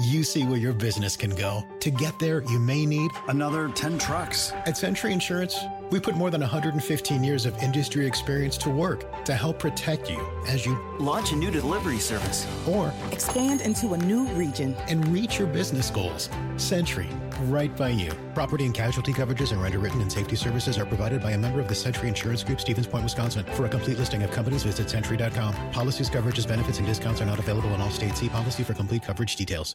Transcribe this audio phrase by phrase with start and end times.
[0.00, 1.64] you see where your business can go.
[1.80, 4.52] To get there, you may need another 10 trucks.
[4.66, 5.58] At Century Insurance,
[5.90, 10.24] we put more than 115 years of industry experience to work to help protect you
[10.46, 15.38] as you launch a new delivery service or expand into a new region and reach
[15.38, 16.28] your business goals.
[16.56, 17.08] Century,
[17.44, 18.12] right by you.
[18.34, 21.68] Property and casualty coverages and underwritten and safety services are provided by a member of
[21.68, 23.44] the Century Insurance Group, Stevens Point, Wisconsin.
[23.54, 25.54] For a complete listing of companies, visit century.com.
[25.72, 28.20] Policies, coverages, benefits, and discounts are not available in all states.
[28.20, 29.74] See policy for complete coverage details.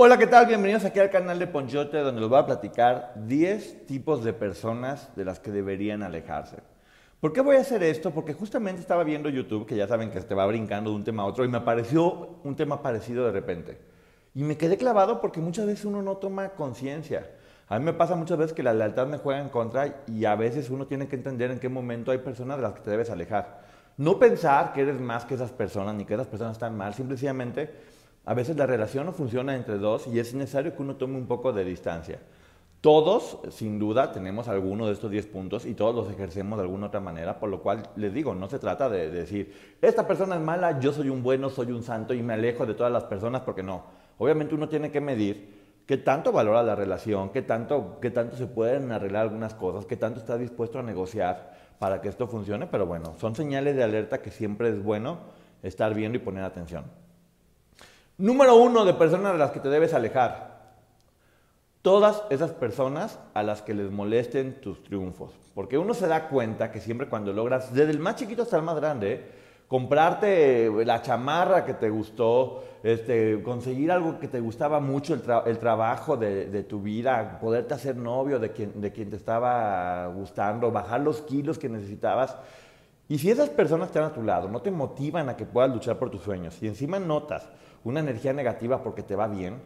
[0.00, 0.46] Hola, ¿qué tal?
[0.46, 5.10] Bienvenidos aquí al canal de Ponchote, donde les voy a platicar 10 tipos de personas
[5.16, 6.58] de las que deberían alejarse.
[7.18, 8.12] ¿Por qué voy a hacer esto?
[8.12, 11.24] Porque justamente estaba viendo YouTube, que ya saben que se va brincando de un tema
[11.24, 13.80] a otro, y me apareció un tema parecido de repente.
[14.36, 17.28] Y me quedé clavado porque muchas veces uno no toma conciencia.
[17.66, 20.36] A mí me pasa muchas veces que la lealtad me juega en contra y a
[20.36, 23.10] veces uno tiene que entender en qué momento hay personas de las que te debes
[23.10, 23.62] alejar.
[23.96, 27.98] No pensar que eres más que esas personas ni que esas personas están mal, simplemente
[28.28, 31.26] a veces la relación no funciona entre dos y es necesario que uno tome un
[31.26, 32.18] poco de distancia.
[32.82, 36.88] Todos, sin duda, tenemos alguno de estos 10 puntos y todos los ejercemos de alguna
[36.88, 40.42] otra manera, por lo cual les digo, no se trata de, decir, esta persona es
[40.42, 43.40] mala, yo soy un bueno, soy un santo y me alejo de todas las personas,
[43.40, 43.84] porque no.
[44.18, 48.46] Obviamente uno tiene que medir qué tanto valora la relación, qué tanto, qué tanto se
[48.46, 52.84] pueden arreglar algunas cosas, qué tanto está dispuesto a negociar para que esto funcione, pero
[52.84, 55.16] bueno, son señales de alerta que siempre es bueno
[55.62, 57.07] estar viendo y poner atención.
[58.18, 60.58] Número uno de personas de las que te debes alejar.
[61.82, 65.30] Todas esas personas a las que les molesten tus triunfos.
[65.54, 68.64] Porque uno se da cuenta que siempre cuando logras, desde el más chiquito hasta el
[68.64, 69.24] más grande,
[69.68, 76.16] comprarte la chamarra que te gustó, este, conseguir algo que te gustaba mucho, el, trabajo
[76.16, 81.68] de, tu vida, poderte hacer novio de quien te estaba gustando, bajar los kilos que
[81.68, 82.36] necesitabas.
[83.08, 85.98] Y si esas personas están a tu lado, no te motivan a que puedas luchar
[85.98, 87.48] por tus sueños, y encima notas
[87.84, 89.56] una energía negativa porque te va bien,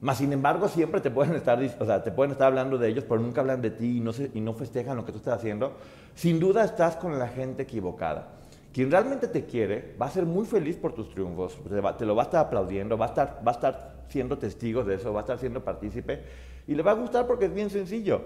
[0.00, 3.04] más sin embargo siempre te pueden estar, o sea, te pueden estar hablando de ellos,
[3.06, 5.72] pero nunca hablan de ti y no, y no festejan lo que tú estás haciendo,
[6.14, 8.28] sin duda estás con la gente equivocada.
[8.72, 11.58] Quien realmente te quiere va a ser muy feliz por tus triunfos,
[11.98, 14.94] te, lo va a estar aplaudiendo, va a estar, va a estar siendo testigo de
[14.94, 16.22] eso, va a estar siendo partícipe
[16.66, 18.20] y le va a gustar porque es bien sencillo.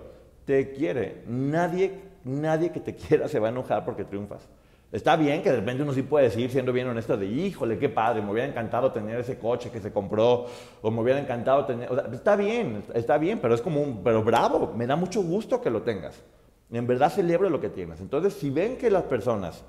[0.44, 1.22] Te quiere.
[1.28, 1.92] Nadie,
[2.25, 4.49] nadie que te quiera se va a enojar porque triunfas.
[4.93, 7.88] Está bien que de repente uno sí puede decir, siendo bien honesto, de híjole, qué
[7.88, 10.47] padre, me hubiera encantado tener ese coche que se compró,
[10.83, 11.91] o me hubiera encantado tener.
[11.91, 14.03] O está bien, está bien, pero es como un.
[14.05, 16.22] Pero bravo, me da mucho gusto que lo tengas.
[16.71, 18.00] En verdad celebro lo que tienes.
[18.00, 19.65] Entonces, si ven que las personas,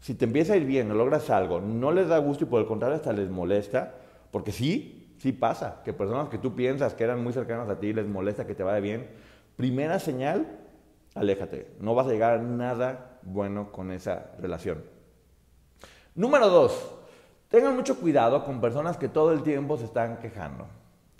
[0.00, 2.60] si te empieza a ir bien o logras algo, no les da gusto y por
[2.60, 3.94] el contrario hasta les molesta,
[4.30, 7.92] porque sí, sí pasa, que personas que tú piensas que eran muy cercanas a ti
[7.92, 9.08] les molesta que te vaya bien,
[9.56, 10.46] primera señal,
[11.14, 11.74] aléjate.
[11.80, 14.82] No vas a llegar a nada bueno con esa relación.
[16.14, 16.94] Número dos,
[17.48, 20.66] tengan mucho cuidado con personas que todo el tiempo se están quejando,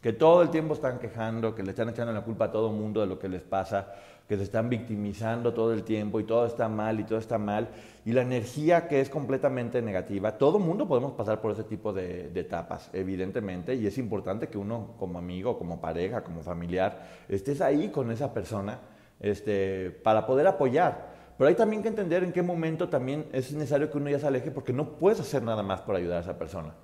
[0.03, 3.01] que todo el tiempo están quejando, que le están echando la culpa a todo mundo
[3.01, 3.95] de lo que les pasa,
[4.29, 7.69] que se están victimizando todo el tiempo y todo está mal y todo está mal,
[8.05, 12.29] y la energía que es completamente negativa, todo mundo podemos pasar por ese tipo de,
[12.29, 17.61] de, etapas, evidentemente, y es importante que uno como amigo, como pareja, como familiar, estés
[17.61, 18.79] ahí con esa persona
[19.23, 21.13] este, para poder apoyar.
[21.39, 24.27] Pero hay también que entender en qué momento también es necesario que uno ya se
[24.27, 26.75] aleje porque no puedes hacer nada más por ayudar a esa persona.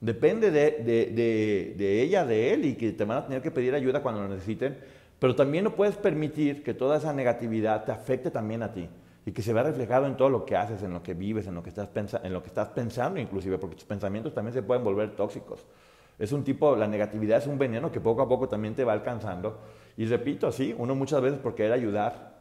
[0.00, 4.22] Depende de, ella, de él y que te van a tener que pedir ayuda cuando
[4.22, 4.78] lo necesiten,
[5.18, 8.88] pero también no puedes permitir que toda esa negatividad te afecte también a ti
[9.26, 11.54] y que se vea reflejado en todo lo que haces, en lo que vives, en
[11.54, 11.90] lo que estás,
[12.22, 15.66] en lo que estás pensando inclusive, porque tus pensamientos también se pueden volver tóxicos.
[16.18, 18.94] Es un tipo, la negatividad es un veneno que poco a poco también te va
[18.94, 19.58] alcanzando.
[20.00, 22.32] Y repito, sí, uno muchas veces por querer ayudar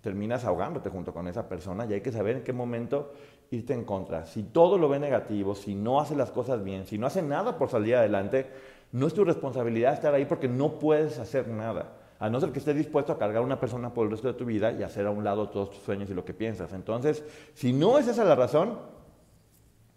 [0.00, 3.12] terminas ahogándote junto con esa persona y hay que saber en qué momento
[3.50, 4.24] irte en contra.
[4.24, 7.58] Si todo lo ve negativo, si no hace las cosas bien, si no hace nada
[7.58, 8.46] por salir adelante,
[8.92, 11.98] no es tu responsabilidad estar ahí porque no puedes hacer nada.
[12.18, 14.38] A no ser que estés dispuesto a cargar a una persona por el resto de
[14.38, 16.72] tu vida y hacer a un lado todos tus sueños y lo que piensas.
[16.72, 17.22] Entonces,
[17.52, 18.78] si no es esa la razón,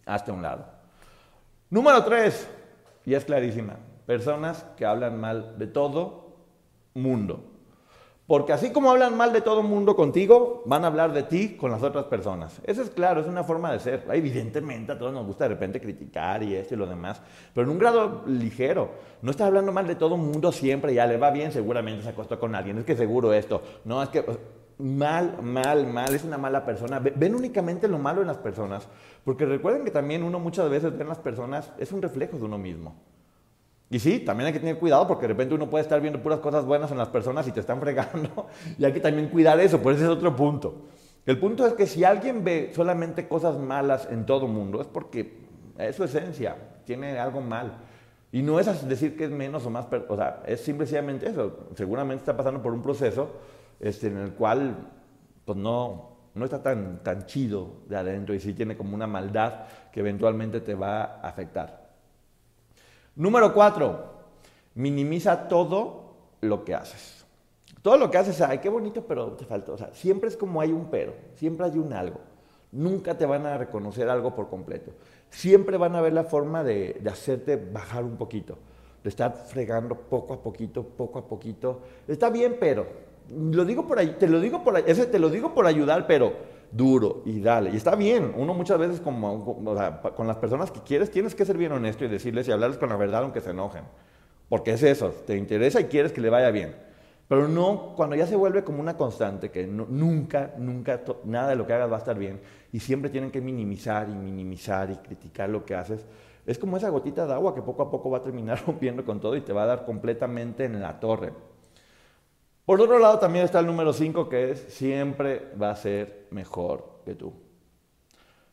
[0.05, 0.65] hazte a un lado.
[1.69, 2.45] Número tres,
[3.05, 6.24] y es clarísima, personas que hablan mal de todo
[6.95, 7.43] mundo.
[8.27, 11.55] Porque así como hablan mal de todo el mundo contigo, van a hablar de ti
[11.55, 12.59] con las otras personas.
[12.63, 14.03] Eso es claro, es una forma de ser.
[14.11, 17.21] Evidentemente a todos nos gusta de repente criticar y esto y lo demás,
[17.53, 18.89] pero en un grado ligero.
[19.21, 22.09] No estás hablando mal de todo el mundo siempre, ya le va bien, seguramente se
[22.09, 23.61] acostó con alguien, es que seguro esto.
[23.83, 24.25] No, es que
[24.79, 26.99] mal, mal, mal, es una mala persona.
[26.99, 28.87] Ven únicamente lo malo en las personas,
[29.23, 32.45] porque recuerden que también uno muchas veces ve en las personas, es un reflejo de
[32.45, 32.95] uno mismo.
[33.89, 36.39] Y sí, también hay que tener cuidado porque de repente uno puede estar viendo puras
[36.39, 38.47] cosas buenas en las personas y te están fregando.
[38.79, 40.85] y hay que también cuidar eso, por ese es otro punto.
[41.25, 45.37] El punto es que si alguien ve solamente cosas malas en todo mundo, es porque
[45.77, 46.55] es su esencia,
[46.85, 47.77] tiene algo mal.
[48.31, 51.69] Y no es decir que es menos o más, o sea, es simplemente eso.
[51.75, 53.29] Seguramente está pasando por un proceso
[53.79, 54.75] este, en el cual
[55.45, 59.67] pues no, no está tan, tan chido de adentro y sí tiene como una maldad
[59.91, 61.84] que eventualmente te va a afectar.
[63.15, 64.13] Número cuatro,
[64.73, 67.25] minimiza todo lo que haces.
[67.81, 69.71] Todo lo que haces, ay, qué bonito, pero te falta.
[69.71, 72.19] O sea, siempre es como hay un pero, siempre hay un algo.
[72.71, 74.91] Nunca te van a reconocer algo por completo.
[75.29, 78.57] Siempre van a ver la forma de, hacerte bajar un poquito,
[79.03, 81.81] de estar fregando poco a poquito, poco a poquito.
[82.07, 82.85] Está bien, pero,
[83.29, 86.33] lo digo por ahí, te lo digo por ese te lo digo por ayudar, pero
[86.75, 87.71] duro y dale.
[87.71, 91.71] Y está bien, uno muchas veces con las personas que quieres tienes que ser bien
[91.71, 93.83] honesto y decirles y hablarles con la verdad aunque se enojen.
[94.49, 96.75] Porque es eso, te interesa y quieres que le vaya bien.
[97.27, 101.65] Pero no cuando ya se vuelve como una constante, que nunca, nunca, nada de lo
[101.65, 102.39] que hagas va a estar bien
[102.71, 106.05] y siempre tienen que minimizar y minimizar y criticar lo que haces.
[106.45, 109.19] Es como esa gotita de agua que poco a poco va a terminar rompiendo con
[109.19, 111.33] todo y te va a dar completamente en la torre.
[112.65, 117.01] Por otro lado, también está el número 5, que es siempre va a ser mejor
[117.05, 117.33] que tú.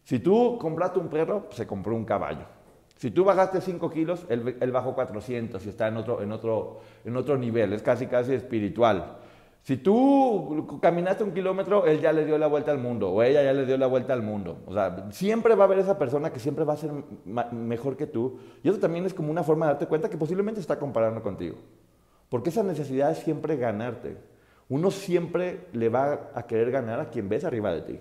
[0.04, 2.44] Si tú compraste un perro, se compró un caballo.
[2.96, 7.16] Si tú bajaste 5 kilos, él, bajó 400 y está en otro, en, otro, en
[7.16, 9.16] otro nivel, es casi casi espiritual.
[9.62, 13.44] Si tú caminaste un kilómetro, él ya le dio la vuelta al mundo o ella
[13.44, 14.58] ya le dio la vuelta al mundo.
[14.66, 16.90] O sea, siempre va a haber esa persona que siempre va a ser
[17.52, 18.38] mejor que tú.
[18.62, 21.56] Y eso también es como una forma de darte cuenta que posiblemente está comparando contigo.
[22.32, 24.16] Porque esa necesidad es siempre ganarte.
[24.70, 28.00] Uno siempre le va a querer ganar a quien ves arriba de ti.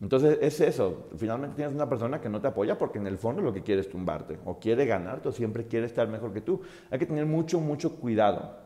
[0.00, 1.06] Entonces es eso.
[1.16, 3.80] Finalmente tienes una persona que no te apoya porque en el fondo lo que quiere
[3.80, 6.62] es tumbarte o quiere ganarte o siempre quiere estar mejor que tú.
[6.90, 8.58] Hay que tener mucho, mucho cuidado.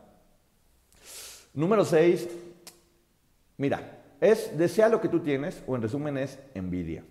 [1.53, 2.27] Número 6.
[3.57, 7.03] Mira, es desea lo que tú tienes o en resumen es envidia.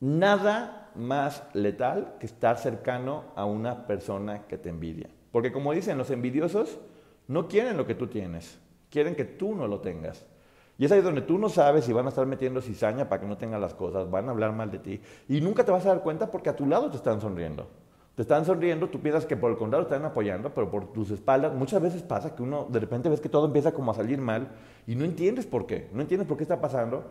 [0.00, 5.10] Nada más letal que estar cercano a una persona que te envidia.
[5.32, 6.78] Porque como dicen, los envidiosos
[7.26, 8.58] no quieren lo que tú tienes,
[8.90, 10.24] quieren que tú no lo tengas.
[10.78, 13.26] Y es ahí donde tú no sabes si van a estar metiendo cizaña para que
[13.26, 15.00] no tengan las cosas, van a hablar mal de ti.
[15.28, 17.66] Y nunca te vas a dar cuenta porque a tu lado te están sonriendo.
[18.14, 21.10] Te están sonriendo, tú piensas que por el contrario te están apoyando, pero por tus
[21.10, 24.18] espaldas muchas veces pasa que uno de repente ves que todo empieza como a salir
[24.18, 24.48] mal
[24.86, 27.04] y no entiendes por qué, no entiendes por qué está pasando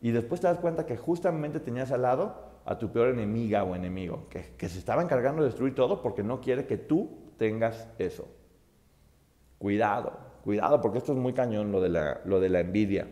[0.00, 3.74] y después te das cuenta que justamente tenías al lado a tu peor enemiga o
[3.74, 7.86] enemigo, que, que se estaba encargando de destruir todo porque no quiere que tú tengas
[7.98, 8.28] eso.
[9.58, 13.06] Cuidado, cuidado, porque esto es muy cañón lo de la, lo de la envidia.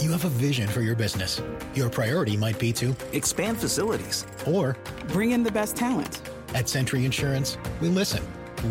[0.00, 1.42] You have a vision for your business.
[1.74, 4.76] Your priority might be to expand facilities or
[5.08, 6.20] bring in the best talent.
[6.54, 8.22] At Century Insurance, we listen,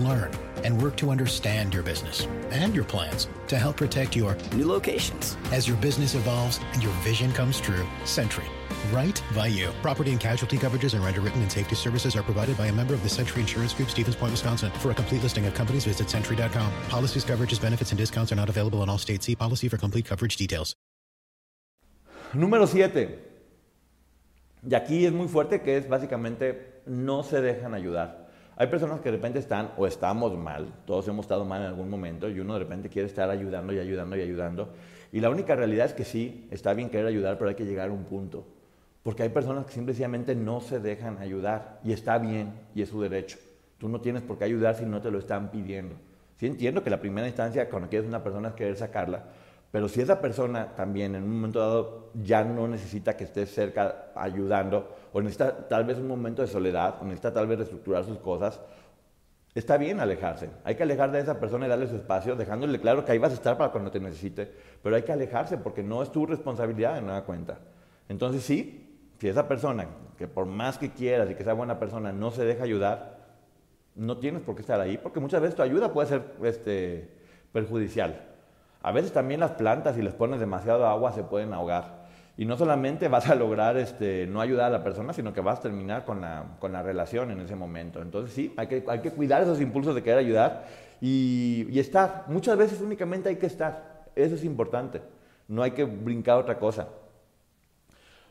[0.04, 0.31] learn,
[0.63, 5.38] and work to understand your business and your plans to help protect your new locations.
[5.52, 8.46] As your business evolves and your vision comes true, Century
[8.92, 9.72] right by you.
[9.81, 13.03] Property and casualty coverages and underwritten and safety services are provided by a member of
[13.03, 14.72] the Century Insurance Group, Stevens Point, Wisconsin.
[14.80, 16.72] For a complete listing of companies, visit century.com.
[16.89, 19.25] Policies, coverages, benefits, and discounts are not available in all states.
[19.25, 20.75] See policy for complete coverage details.
[22.34, 23.20] Número 7.
[24.68, 28.25] Y aquí es muy fuerte que es básicamente no se dejan ayudar.
[28.58, 31.90] Hay personas que de repente están o estamos mal, todos hemos estado mal en algún
[31.90, 34.70] momento y uno de repente quiere estar ayudando y ayudando y ayudando.
[35.12, 37.90] Y la única realidad es que sí, está bien querer ayudar, pero hay que llegar
[37.90, 38.46] a un punto.
[39.04, 43.02] Porque hay personas que simplemente no se dejan ayudar y está bien y es su
[43.02, 43.38] derecho.
[43.78, 45.96] Tú no tienes por qué ayudar si no te lo están pidiendo.
[46.38, 49.26] Sí entiendo que la primera instancia cuando quieres una persona es querer sacarla,
[49.72, 54.12] pero si esa persona también en un momento dado ya no necesita que estés cerca
[54.16, 58.19] ayudando, o necesita tal vez un momento de soledad, o necesita tal vez reestructurar sus
[58.19, 58.60] cosas,
[59.53, 60.50] está bien alejarse.
[60.65, 63.31] Hay que alejar de esa persona y darle su espacio, dejándole claro que ahí vas
[63.31, 64.51] a estar para cuando te necesite,
[64.84, 67.60] pero hay que alejarse porque no es tu responsabilidad de nada cuenta.
[68.10, 72.12] Entonces sí, si esa persona, que por más que quieras y que sea buena persona,
[72.12, 73.19] no se deja ayudar,
[73.95, 77.10] no tienes por qué estar ahí, porque muchas veces tu ayuda puede ser este,
[77.53, 78.22] perjudicial.
[78.81, 81.95] A veces también las plantas, si les pones demasiado agua, se pueden ahogar.
[82.38, 85.60] Y no solamente vas a lograr este, no ayudar a la persona, sino que vas
[85.60, 88.01] a terminar con la, con la relación en ese momento.
[88.01, 90.68] Entonces sí, hay que, hay que cuidar esos impulsos de querer ayudar
[91.01, 92.25] y, y estar.
[92.27, 94.06] Muchas veces únicamente hay que estar.
[94.15, 95.01] Eso es importante.
[95.48, 96.89] No hay que brincar otra cosa.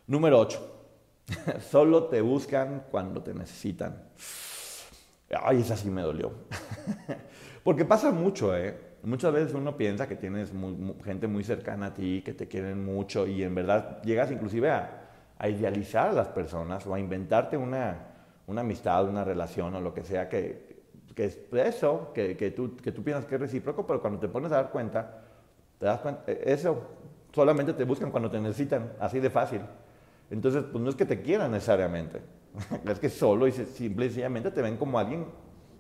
[0.06, 0.75] Número 8.
[1.70, 4.02] Solo te buscan cuando te necesitan.
[5.42, 6.32] Ay, esa sí me dolió.
[7.64, 8.93] Porque pasa mucho, ¿eh?
[9.04, 10.50] Muchas veces uno piensa que tienes
[11.04, 15.00] gente muy cercana a ti, que te quieren mucho y en verdad llegas inclusive a,
[15.46, 17.99] idealizar a las personas o a inventarte una,
[18.49, 20.75] amistad, una relación o lo que sea que,
[21.16, 24.56] es eso, que, tú, que tú piensas que es recíproco, pero cuando te pones a
[24.56, 25.23] dar cuenta,
[25.78, 26.82] cuenta, e, eso
[27.30, 29.61] solamente te buscan cuando te necesitan, así de fácil.
[30.30, 32.23] Entonces, pues no es que te quieran necesariamente,
[32.88, 35.26] es que solo y simple y sencillamente te ven como alguien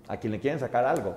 [0.08, 1.16] a quien le quieren sacar algo.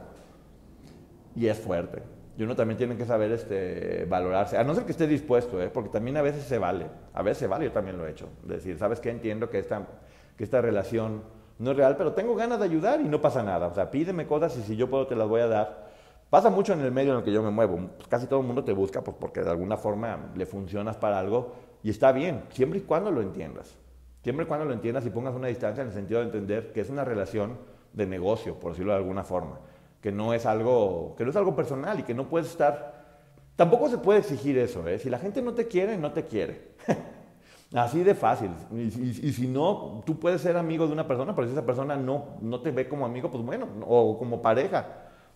[1.38, 2.02] Y es fuerte.
[2.36, 5.70] Y uno también tiene que saber este, valorarse, a no ser que esté dispuesto, ¿eh?
[5.74, 8.28] porque también a veces se vale, a veces se vale, yo también lo he hecho.
[8.44, 9.10] Decir, ¿sabes qué?
[9.10, 9.88] Entiendo que esta,
[10.36, 11.24] que esta relación
[11.60, 13.68] no es real, pero tengo ganas de ayudar y no pasa nada.
[13.68, 15.88] O sea, pídeme cosas y si yo puedo te las voy a dar.
[16.30, 17.80] Pasa mucho en el medio en el que yo me muevo.
[18.10, 21.56] Casi todo el mundo te busca pues, porque de alguna forma le funcionas para algo
[21.82, 23.78] y está bien, siempre y cuando lo entiendas.
[24.24, 26.82] Siempre y cuando lo entiendas y pongas una distancia en el sentido de entender que
[26.82, 27.58] es una relación
[27.94, 29.60] de negocio, por decirlo de alguna forma,
[30.08, 32.96] que no es algo, que no es algo personal y que no puedes estar...
[33.58, 35.00] Tampoco se puede exigir eso, ¿eh?
[35.00, 36.76] Si la gente no te quiere, no te quiere.
[37.74, 38.52] Así de fácil.
[38.72, 42.38] Y, si no, tú puedes ser amigo de una persona, pero si esa persona no,
[42.40, 44.86] no te ve como amigo, pues bueno, o como pareja,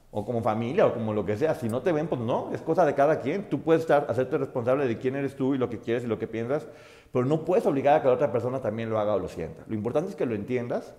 [0.09, 1.53] o como familia, o como lo que sea.
[1.53, 3.49] Si no te ven, pues no, es cosa de cada quien.
[3.49, 6.17] Tú puedes estar, hacerte responsable de quién eres tú y lo que quieres y lo
[6.17, 6.65] que piensas,
[7.11, 9.65] pero no puedes obligar a que la otra persona también lo haga o lo sienta.
[9.67, 10.95] Lo importante es que lo entiendas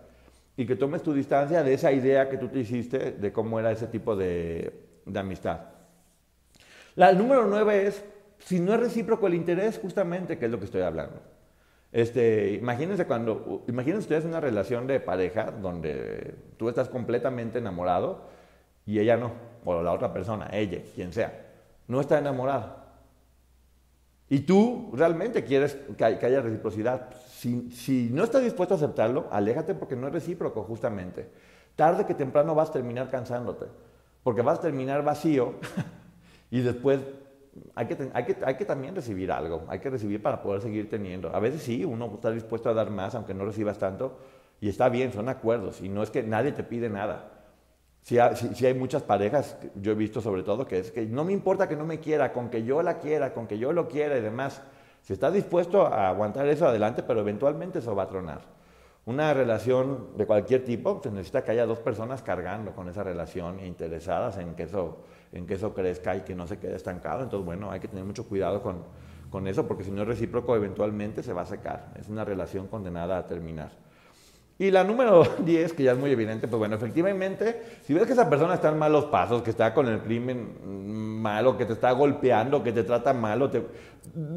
[0.56, 3.70] y que tomes tu distancia de esa idea que tú te hiciste de cómo era
[3.70, 4.72] ese tipo de,
[5.06, 5.60] de amistad.
[6.94, 8.04] La, número nueve es,
[8.38, 11.20] si no es recíproco el interés, justamente, que es lo que estoy hablando.
[11.90, 18.28] Este, imagínense cuando, imagínense ustedes una relación de pareja donde tú estás completamente enamorado
[18.86, 19.32] y ella no,
[19.64, 21.46] o la otra persona, ella, quien sea,
[21.88, 22.91] no está enamorada.
[24.32, 27.10] Y tú realmente quieres que, haya reciprocidad.
[27.28, 31.28] Si, no estás dispuesto a aceptarlo, aléjate porque no es recíproco justamente.
[31.76, 33.66] Tarde que temprano vas a terminar cansándote,
[34.22, 35.56] porque vas a terminar vacío
[36.50, 37.00] y después
[37.74, 38.10] hay, que,
[38.42, 41.28] hay que también recibir algo, hay que recibir para poder seguir teniendo.
[41.36, 44.16] A veces sí, uno está dispuesto a dar más aunque no recibas tanto
[44.62, 47.31] y está bien, son acuerdos y no es que nadie te pide nada.
[48.02, 51.68] Si hay, muchas parejas, yo he visto sobre todo, que es que no me importa
[51.68, 54.20] que no me quiera, con que yo la quiera, con que yo lo quiera y
[54.20, 54.60] demás.
[55.02, 58.40] Si está dispuesto a aguantar eso adelante, pero eventualmente eso va a tronar.
[59.06, 63.60] Una relación de cualquier tipo, se necesita que haya dos personas cargando con esa relación
[63.60, 64.98] e interesadas en que eso,
[65.32, 67.22] en que eso crezca y que no se quede estancado.
[67.22, 68.62] Entonces, bueno, hay que tener mucho cuidado
[69.30, 71.92] con eso, porque si no es recíproco, eventualmente se va a secar.
[72.00, 73.70] Es una relación condenada a terminar.
[74.58, 78.12] Y la número 10, que ya es muy evidente, pues bueno, efectivamente, si ves que
[78.12, 81.92] esa persona está en malos pasos, que está con el crimen malo, que te está
[81.92, 83.62] golpeando, que te trata malo, te...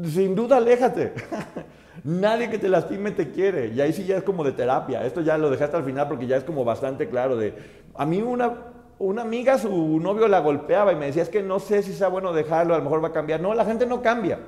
[0.04, 1.12] sin duda aléjate.
[2.04, 3.68] Nadie que te lastime te quiere.
[3.68, 5.04] Y ahí sí ya es como de terapia.
[5.04, 7.54] Esto ya lo dejaste al final porque ya es como bastante claro de...
[7.94, 8.52] A mí una,
[8.98, 12.08] una amiga, su novio la golpeaba y me decía, es que no sé si sea
[12.08, 13.40] bueno dejarlo, a lo mejor va a cambiar.
[13.40, 14.38] No, la gente no cambia.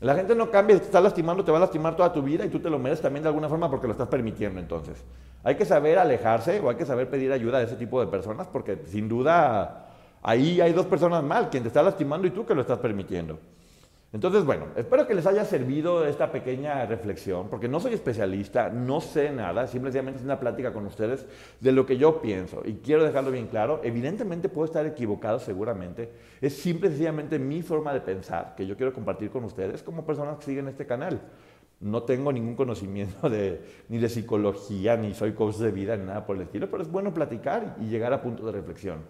[0.00, 2.50] La gente no cambia, te está lastimando, te va a lastimar toda tu vida y
[2.50, 5.02] tú te lo mereces también de alguna forma porque lo estás permitiendo entonces.
[5.42, 8.46] Hay que saber alejarse o hay que saber pedir ayuda a ese tipo de personas
[8.46, 9.86] porque sin duda
[10.22, 13.38] ahí hay dos personas mal, quien te está lastimando y tú que lo estás permitiendo.
[14.16, 19.02] Entonces, bueno, espero que les haya servido esta pequeña reflexión, porque no soy especialista, no
[19.02, 21.26] sé nada, simplemente es una plática con ustedes
[21.60, 22.62] de lo que yo pienso.
[22.64, 27.60] Y quiero dejarlo bien claro, evidentemente puedo estar equivocado seguramente, es simple y sencillamente mi
[27.60, 31.20] forma de pensar que yo quiero compartir con ustedes como personas que siguen este canal.
[31.78, 36.24] No tengo ningún conocimiento de, ni de psicología, ni soy coach de vida, ni nada
[36.24, 39.00] por el estilo, pero es bueno platicar y llegar a puntos de reflexión.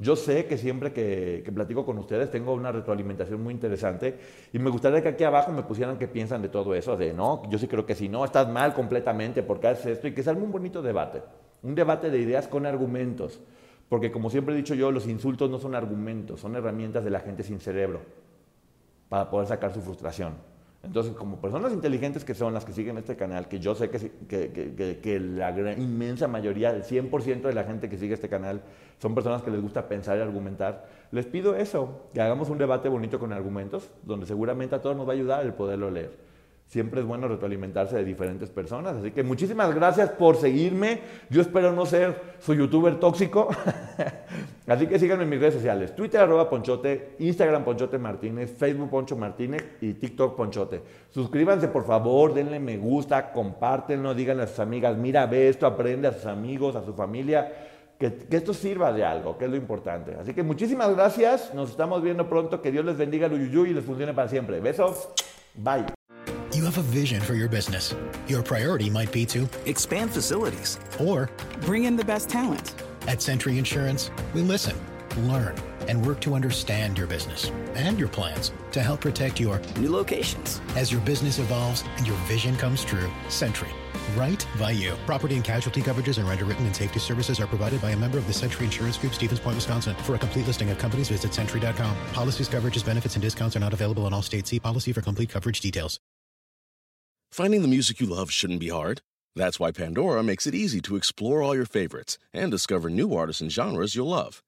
[0.00, 4.18] Yo sé que siempre que, platico con ustedes tengo una retroalimentación muy interesante
[4.50, 7.42] y me gustaría que aquí abajo me pusieran qué piensan de todo eso, de no,
[7.50, 10.08] yo sí creo que si no, estás mal completamente, porque haces esto?
[10.08, 11.20] Y que salga un bonito debate,
[11.62, 13.40] un debate de ideas con argumentos,
[13.90, 17.20] porque como siempre he dicho yo, los insultos no son argumentos, son herramientas de la
[17.20, 18.00] gente sin cerebro
[19.10, 20.32] para poder sacar su frustración.
[20.82, 25.20] Entonces, como personas inteligentes que son las que siguen este canal, que yo sé que,
[25.20, 28.62] la inmensa mayoría, el 100% de la gente que sigue este canal,
[28.98, 32.88] son personas que les gusta pensar y argumentar, les pido eso, que hagamos un debate
[32.88, 36.30] bonito con argumentos, donde seguramente a todos nos va a ayudar el poderlo leer
[36.70, 38.96] siempre es bueno retroalimentarse de diferentes personas.
[38.96, 41.00] Así que muchísimas gracias por seguirme.
[41.28, 43.48] Yo espero no ser su youtuber tóxico.
[44.70, 45.94] Así que síganme en mis redes sociales.
[45.96, 50.80] Twitter arroba Ponchote, Instagram Ponchote Martínez, Facebook Poncho Martínez y TikTok Ponchote.
[51.10, 56.06] Suscríbanse por favor, denle me gusta, compártenlo, díganle a sus amigas, mira, ve esto, aprende
[56.06, 57.52] a sus amigos, a su familia.
[57.98, 60.14] que, que esto sirva de algo, que es lo importante.
[60.18, 63.74] Así que muchísimas gracias, nos estamos viendo pronto, que Dios les bendiga el uyuyuy y
[63.74, 64.58] les funcione para siempre.
[64.60, 65.08] Besos,
[65.56, 65.84] bye.
[66.54, 67.94] You have a vision for your business.
[68.26, 70.78] Your priority might be to Expand facilities.
[70.98, 71.28] or
[71.66, 72.74] Bring in the best talent.
[73.10, 74.76] At Century Insurance, we listen,
[75.26, 75.56] learn,
[75.88, 80.60] and work to understand your business and your plans to help protect your New locations.
[80.76, 83.10] as your business evolves and your vision comes true.
[83.28, 83.70] Century,
[84.14, 84.94] right by you.
[85.06, 88.28] Property and casualty coverages and underwritten and safety services are provided by a member of
[88.28, 89.96] the Century Insurance Group, Stevens Point, Wisconsin.
[90.04, 91.96] For a complete listing of companies, visit century.com.
[92.12, 94.50] Policies, coverages, benefits, and discounts are not available in all states.
[94.50, 95.98] See policy for complete coverage details.
[97.32, 99.02] Finding the music you love shouldn't be hard.
[99.36, 103.40] That's why Pandora makes it easy to explore all your favorites and discover new artists
[103.40, 104.42] and genres you'll love.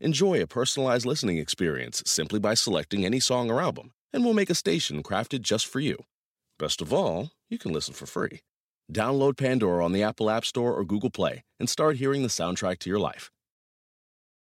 [0.00, 4.50] Enjoy a personalized listening experience simply by selecting any song or album, and we'll make
[4.50, 6.04] a station crafted just for you.
[6.58, 8.40] Best of all, you can listen for free.
[8.92, 12.78] Download Pandora on the Apple App Store or Google Play and start hearing the soundtrack
[12.80, 13.30] to your life.